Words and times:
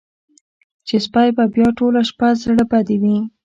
چې 0.87 0.95
سپۍ 1.05 1.29
به 1.37 1.43
بیا 1.53 1.67
ټوله 1.77 2.01
شپه 2.09 2.27
زړه 2.43 2.63
بدې 2.71 2.97
وي. 3.01 3.17